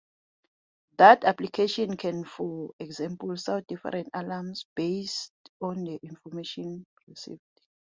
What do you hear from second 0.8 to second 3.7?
That application can, for example, sound